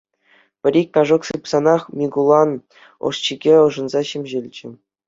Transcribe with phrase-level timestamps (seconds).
[0.61, 2.49] Пӗр-ик кашӑк сыпсанах, Микулан
[3.11, 4.69] ӑшчикӗ ӑшӑнса ҫемҫелчӗ.